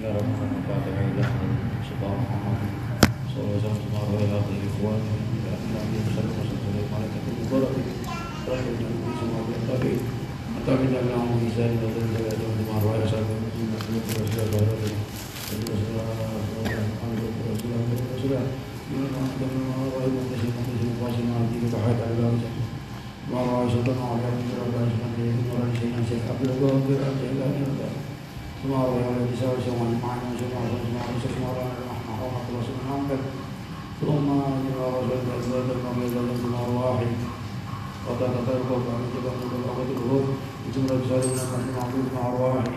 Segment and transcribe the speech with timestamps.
[0.00, 1.60] Bismillahirrahmanirrahim.
[27.70, 27.99] Fatihah
[28.65, 32.45] الله بن الله ثم رأى على لسان سوى معنا وسمع وسمع وسمع رأى الرحمة ورحمة
[32.49, 33.27] الله سبحانه وتعالى
[34.01, 34.27] ثم
[34.67, 37.11] إلى رجل الأزواج المريض ثم أرواحي
[38.05, 40.25] وتتطرق عن تبقى الأرض الغور
[40.63, 42.75] بجملة رسالة من المعبود مع أرواحي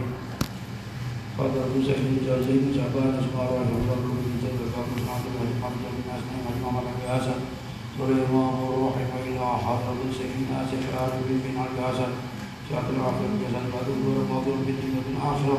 [1.39, 2.15] قد أبوزح من
[2.49, 3.99] زيد شعبان اسمع أرواح الله
[4.29, 7.39] من زيد القبر الحمد لله الحمد لله من أسماء والإمام الحسن
[7.99, 12.13] سليمان وروحي وإلى حضرة سيدنا سيد العالم بن الحسن
[12.71, 15.59] سعد العافية الجسد بعد الدور الماضي في الدنيا الآخرة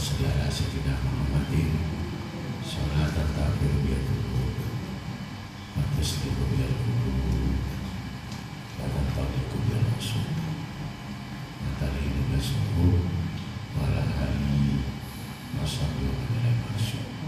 [0.00, 1.76] saudara sesudah menghormati
[2.64, 4.48] sholat tetap berbiar dulu.
[5.76, 7.52] Atas di berbiar dulu.
[8.80, 10.24] Dalam pagi kubiar langsung
[11.68, 12.48] matahari ini belas
[13.76, 14.80] malah hari
[15.52, 17.19] masa belum ada yang maksud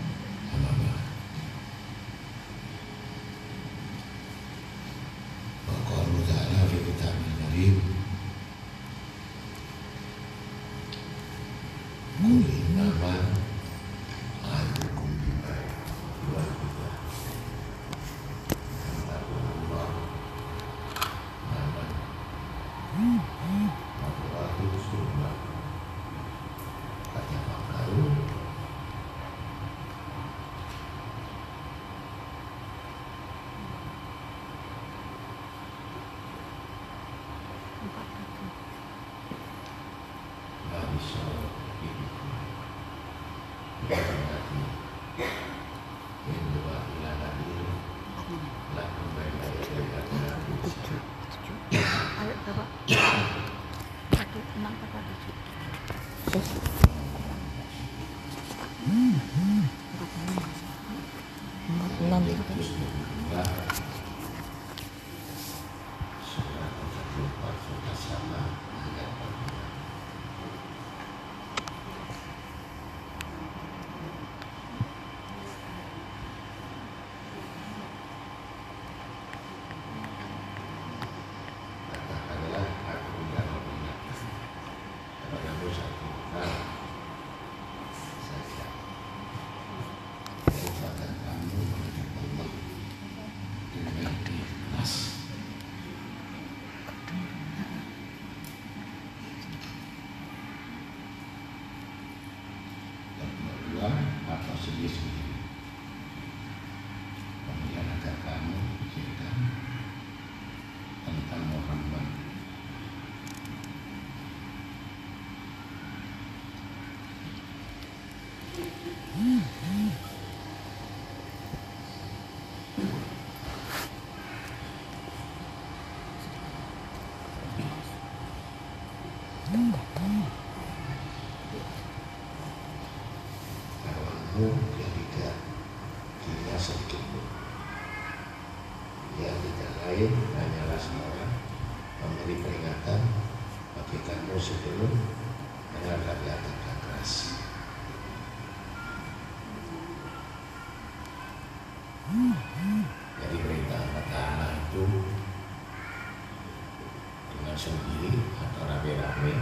[157.63, 159.35] sendiri atau rame-rame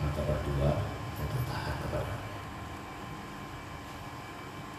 [0.00, 0.80] atau berdua
[1.20, 2.40] untuk taat kepada Allah.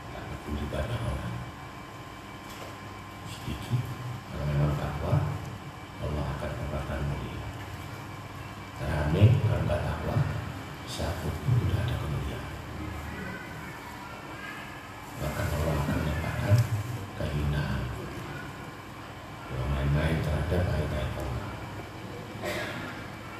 [0.09, 1.35] Karena budi pada orang
[3.29, 3.81] sedikit
[4.33, 5.15] kalau memang takwa
[6.01, 7.45] Allah akan memberikan mulia.
[8.81, 10.17] Rame kalau nggak takwa
[10.89, 12.49] satu pun tidak ada kemuliaan.
[15.21, 16.57] Bahkan Allah akan mendapatkan
[17.13, 17.81] kehinaan.
[19.45, 21.37] Kalau main-main terhadap ayat-ayat Allah.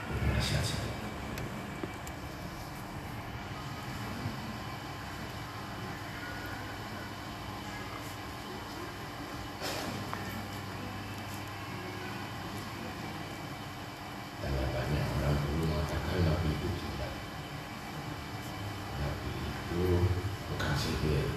[0.10, 0.92] Ini nasihat saya.
[14.40, 15.38] Karena banyak orang
[15.90, 17.10] mengatakan Nabi itu gila.
[19.02, 19.82] Nabi itu
[20.54, 21.28] bukan sihir.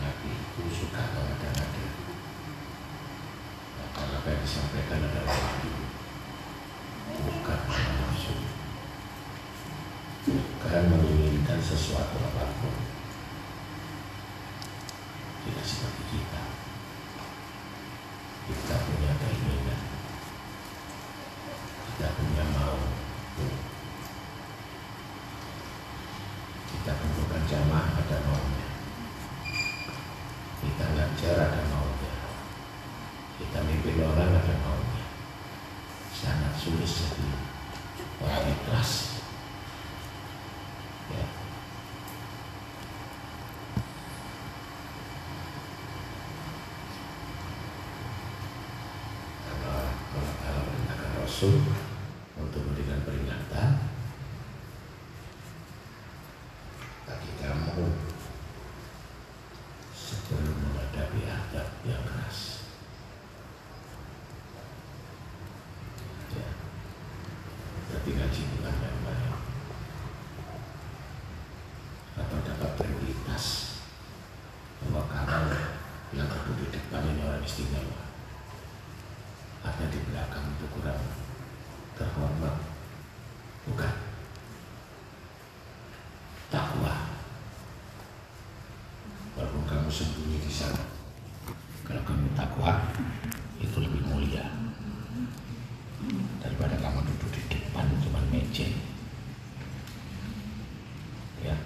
[0.00, 1.84] Nabi itu suka mengada-ngada.
[3.76, 5.72] Nah, apa yang disampaikan adalah wahyu.
[7.20, 8.34] Bukan nafsu.
[10.24, 12.74] Bukan menginginkan sesuatu apa pun.
[15.44, 16.18] Tidak seperti.
[18.44, 19.94] Kita punya keinginan
[21.94, 22.74] kita punya mau
[26.74, 28.68] kita kumpulkan jamaah ada maunya
[30.58, 32.14] kita ngajar ada maunya
[33.38, 35.06] kita mimpin orang ada maunya
[36.10, 37.28] sangat sulit jadi
[38.24, 39.20] orang ikhlas
[41.12, 41.24] ya.
[49.44, 51.60] Karena Rasul
[52.40, 53.70] untuk memberikan peringatan
[57.04, 57.84] bagi kamu
[59.92, 62.64] sebelum menghadapi adab yang keras.
[66.34, 66.48] Ya,
[67.86, 69.34] berarti ngaji bukan yang baik
[72.14, 73.44] atau dapat prioritas
[74.82, 75.54] bahwa kamu
[76.14, 78.02] yang duduk di depan ini orang istimewa
[79.62, 81.02] ada di belakang itu kurang
[81.94, 82.56] terhormat
[83.66, 83.94] bukan
[86.50, 86.94] takwa
[89.38, 90.86] walaupun kamu sembunyi di sana
[91.82, 92.78] kalau kamu takwa
[93.58, 94.46] itu lebih mulia.
[96.38, 98.70] Daripada kamu duduk di depan cuma meja
[101.42, 101.56] ya.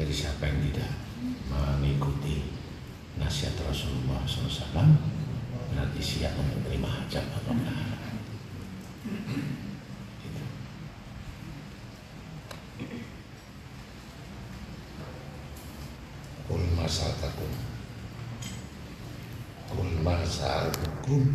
[0.00, 0.90] Jadi siapa yang tidak
[1.52, 2.48] mengikuti
[3.20, 5.07] nasihat Rasulullah SAW
[5.98, 7.98] berarti siap menerima hajat Allah Ta'ala.
[10.22, 10.42] Gitu.
[16.46, 17.50] Kul masatakum
[19.74, 21.34] Kul masa'alukum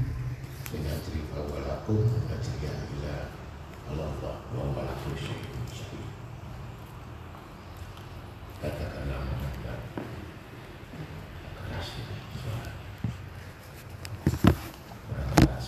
[0.72, 3.20] Binatri fawalakum Najriya ila
[3.92, 6.08] Allah Wa walakum syai'un syai'un
[8.64, 9.76] katakanlah Muhammad
[11.60, 12.72] keras ini suara
[15.14, 15.68] kurang keras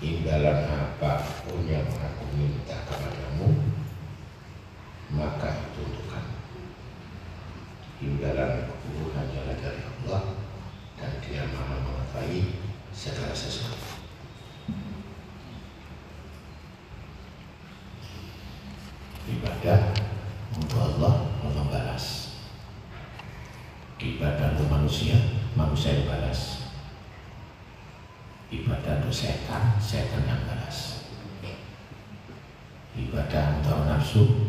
[0.00, 1.12] imbalan apa
[1.44, 3.76] pun yang aku minta kepadamu
[5.12, 6.36] maka itu untuk kamu
[8.00, 10.22] imbalan aku hanyalah dari Allah
[10.96, 12.56] dan dia maha mengetahui
[12.96, 14.00] segala sesuatu
[19.30, 19.94] ibadah
[20.58, 22.36] untuk Allah Allah balas
[23.96, 25.16] ibadah untuk manusia
[25.56, 26.68] manusia yang balas
[28.52, 31.04] ibadah untuk setan setan yang balas
[32.96, 34.39] ibadah untuk nafsu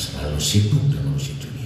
[0.00, 1.59] personal, lo siento.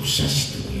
[0.00, 0.71] sucesso.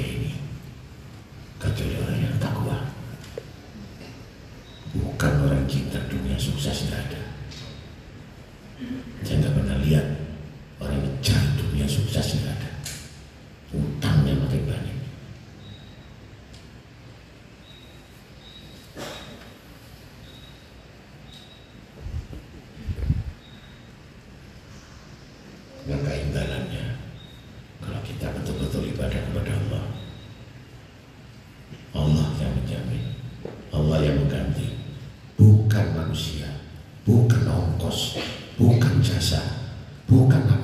[40.14, 40.61] 我敢来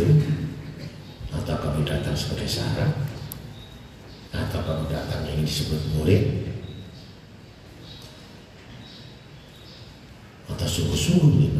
[0.00, 0.20] hidup
[1.30, 2.88] atau kamu datang sebagai syarat
[4.32, 6.24] atau kamu datang ingin disebut murid?
[10.48, 11.59] Atau sungguh-sungguh gitu?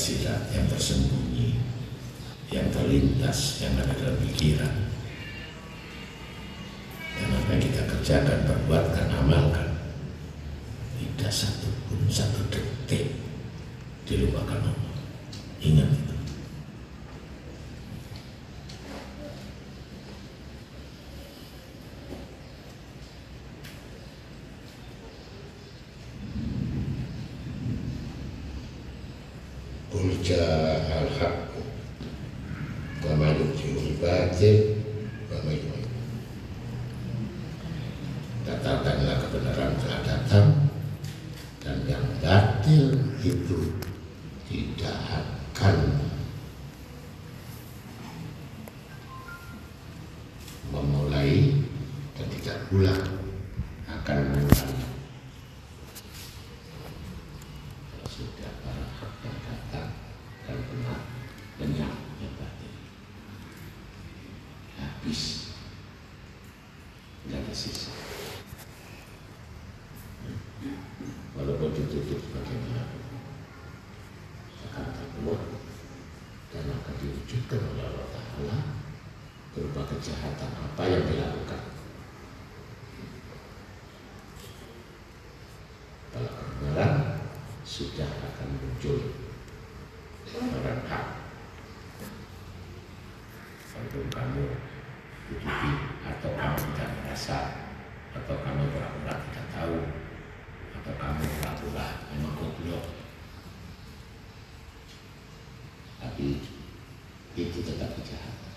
[0.00, 1.60] silat yang tersembunyi,
[2.48, 4.88] yang terlintas, yang ada dalam pikiran.
[7.20, 9.68] Dan apa yang kita kerjakan, perbuatkan, amalkan,
[10.96, 13.12] tidak satu pun satu detik
[14.08, 14.89] dilupakan Allah.
[50.70, 51.54] memulai
[52.16, 53.29] ketika bulan pulang
[93.80, 94.44] Walaupun kamu
[95.24, 95.72] tutupi
[96.04, 97.38] atau kamu tidak merasa
[98.12, 99.78] atau kamu pura-pura tidak tahu
[100.76, 102.84] atau kamu pura-pura memang goblok
[105.96, 106.44] tapi
[107.40, 108.52] itu tetap kejahatan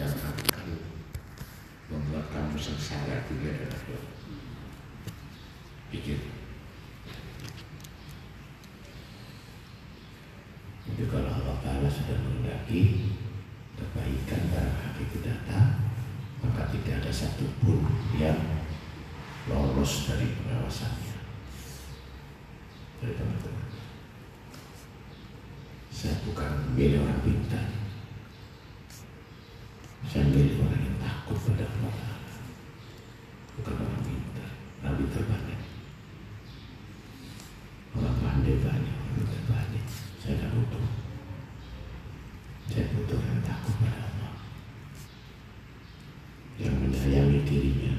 [0.00, 0.68] yang akan
[1.92, 4.04] membuat kamu sengsara dunia dan akhirat
[5.92, 6.18] pikir
[10.84, 13.14] jadi kalau Allah Ta'ala sudah menghendaki
[13.74, 15.90] kebaikan dalam hati itu datang
[16.44, 17.82] maka tidak ada satupun
[18.14, 18.38] yang
[19.50, 21.18] lolos dari pengawasannya
[23.02, 23.64] dari teman-teman
[26.72, 27.68] milih orang pintar.
[30.08, 31.94] Saya orang yang takut pada Allah
[33.54, 34.50] bukan orang pintar
[34.82, 35.60] orang pintar banyak
[37.94, 39.86] orang pandai banyak orang pintar banyak.
[40.18, 40.84] Saya tidak butuh.
[42.72, 44.32] Saya butuh orang yang takut pada Allah.
[46.58, 47.94] Yang menyayangi dirinya.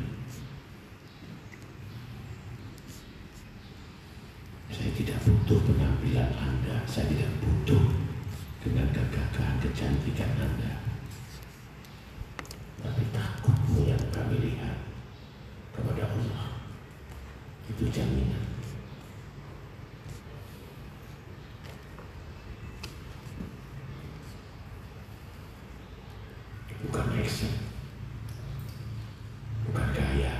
[4.74, 6.76] Saya tidak butuh penampilan Anda.
[6.90, 8.05] Saya tidak butuh
[8.96, 10.80] kegagahan kecantikan Anda.
[12.80, 14.80] Tapi takutmu yang kami lihat
[15.75, 16.64] kepada Allah
[17.68, 18.56] itu jaminan.
[26.86, 27.66] Bukan action
[29.66, 30.34] bukan gaya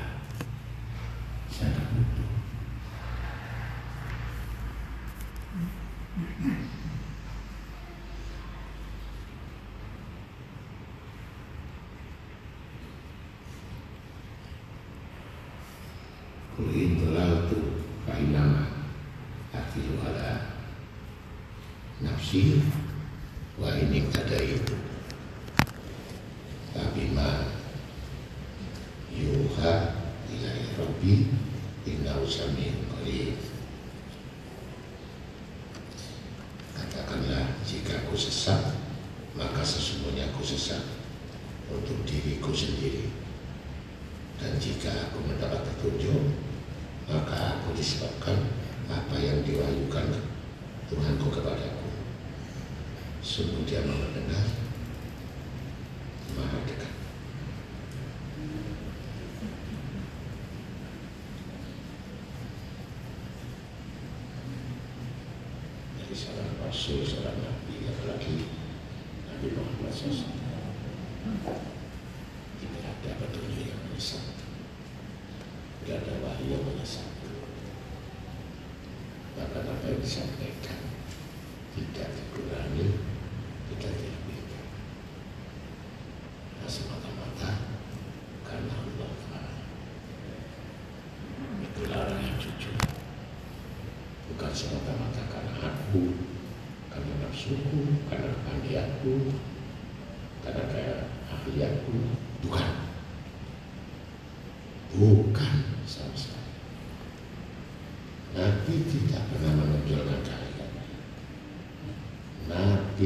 [1.50, 2.30] saya tak butuh
[16.56, 17.04] Kulin
[17.52, 17.60] tu
[18.08, 18.88] fa'inama
[19.52, 20.56] Akilu ala
[22.36, 22.60] Nafsi
[23.56, 24.76] Wa ini itu.
[26.76, 27.48] Tapi ma
[29.16, 29.96] Yuha
[30.28, 31.32] Ilai Rabbi
[31.88, 33.40] Inna usamin qarib
[36.76, 38.76] Katakanlah jika aku sesat
[39.40, 40.84] Maka sesungguhnya aku sesat
[41.72, 43.08] Untuk diriku sendiri.
[44.44, 46.36] Dan jika aku mendapat petunjuk
[47.08, 48.36] Maka aku disebabkan
[48.92, 50.20] Apa yang diwahyukan
[50.92, 51.75] Tuhanku kepadaku
[53.36, 54.48] Sungguh dia mendengar
[56.40, 56.88] Maha dekat
[66.00, 68.48] Jadi seorang Rasul, seorang Nabi Apalagi
[69.28, 70.32] Nabi Muhammad SAW
[72.64, 74.24] Tidak ada petunjuk yang menyesat
[75.84, 77.16] Tidak ada wahyu yang menyesat
[79.36, 80.80] Bahkan apa yang disampaikan
[81.76, 82.88] Tidak dikurangi
[83.68, 84.68] Tidak dilebihkan
[86.64, 87.52] Nah semata-mata
[88.48, 89.54] Karena Allah Ta'ala
[91.68, 92.80] Itulah orang yang jujur
[94.32, 96.16] Bukan semata-mata karena aku
[96.88, 99.36] Karena nafsuku Karena kepandianku
[100.48, 101.96] Karena kayak ahlianku
[102.40, 102.72] Bukan
[104.96, 106.46] Bukan sama sekali
[108.36, 110.72] Nabi tidak pernah menonjolkan kalian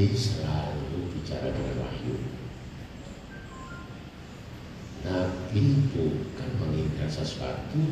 [0.00, 2.16] Nabi selalu bicara dengan wahyu.
[5.04, 7.84] Nabi bukan menginginkan sesuatu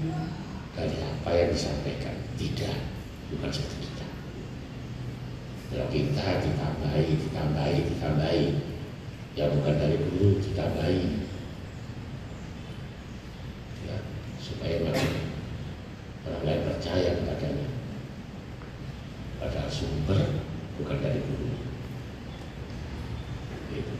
[0.72, 2.16] dari apa yang disampaikan.
[2.40, 2.76] Tidak,
[3.28, 4.08] bukan seperti kita
[5.68, 8.44] Kalau kita ditambahi, ditambahi, ditambahi.
[9.36, 11.04] Ya bukan dari guru, ditambahi
[13.84, 13.96] ya,
[14.40, 15.12] Supaya makin
[16.24, 17.68] orang lain percaya kepadanya
[19.44, 20.40] Padahal sumber
[20.80, 21.68] bukan dari guru
[23.68, 23.94] Gitu.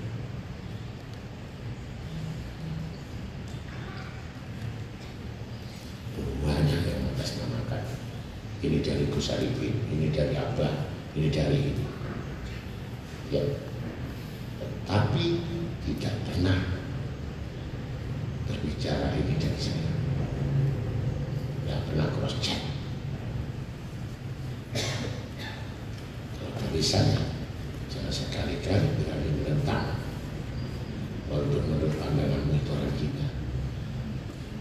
[6.42, 7.82] banyak yang mengatasnamakan
[8.64, 11.86] ini dari Gus Arifin, ini dari Abah, ini dari ini.
[13.28, 13.44] Ya,
[14.88, 15.44] tapi
[15.84, 16.58] tidak pernah
[18.48, 19.92] berbicara ini dari saya.
[21.60, 22.68] Tidak pernah cross check.
[26.78, 27.18] Saya,
[27.90, 29.98] jangan sekali-kali berani menentang.
[31.26, 33.26] Walaupun menurut pandanganmu itu orang kita.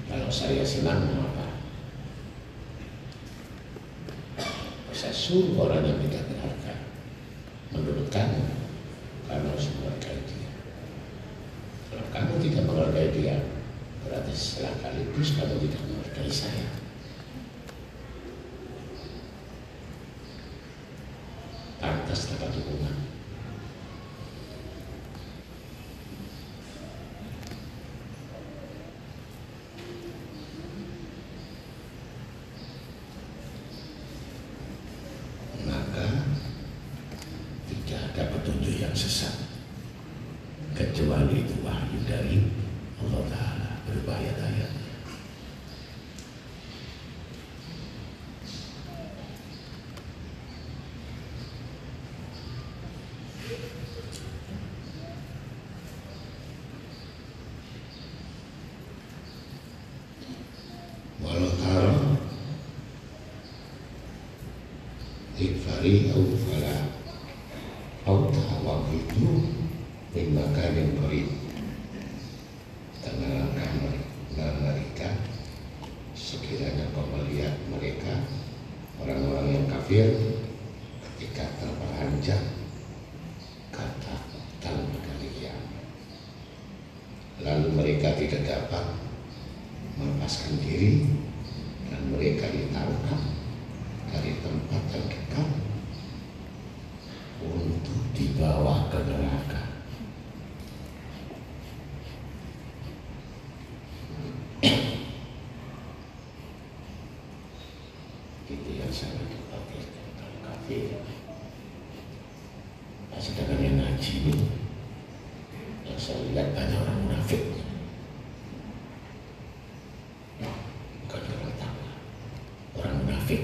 [0.09, 1.61] Kalau saya senang mau apa?
[4.97, 6.26] Saya suruh orang yang kamu
[38.97, 39.37] sesat.
[40.73, 42.41] Kecuali itu wahyu dari
[42.97, 44.86] Allah Ta'ala berbahaya-bahaya
[79.87, 80.36] quarta-feira,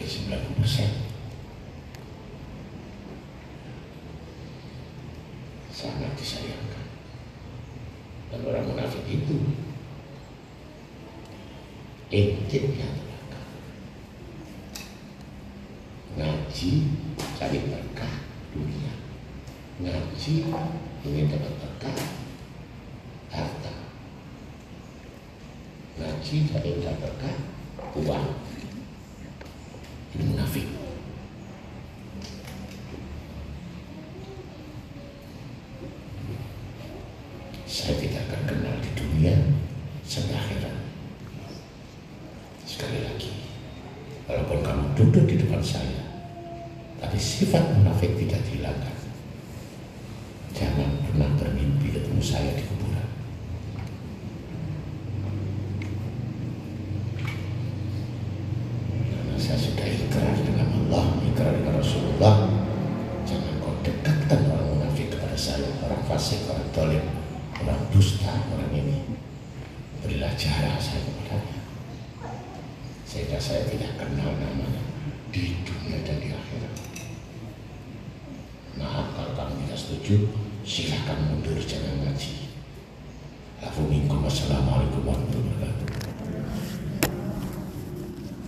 [0.04, 0.92] dari 90 persen.
[5.72, 6.92] Sangat disayangkan.
[8.28, 9.56] Dan orang munafik itu,
[12.12, 12.36] eh,
[44.44, 46.04] walaupun kamu duduk di depan saya
[47.00, 48.96] tapi sifat munafik tidak dihilangkan.
[50.52, 52.83] Jangan pernah bermimpi ketemu saya di kubur.